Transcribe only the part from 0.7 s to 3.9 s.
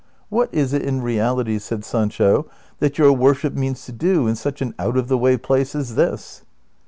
it in reality," said Sancho, ''that yoiir worship means